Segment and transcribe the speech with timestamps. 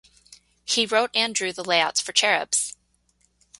[0.65, 2.75] He wrote and drew the layouts for Cherubs!